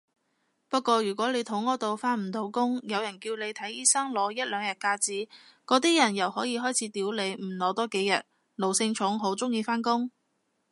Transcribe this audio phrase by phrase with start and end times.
[0.67, 5.29] 不過如果你肚痾到返唔到工，有人叫你睇醫生攞一兩日假紙，
[5.63, 8.23] 嗰啲人又可以開始屌你唔攞多幾日，
[8.55, 10.09] 奴性重好鍾意返工？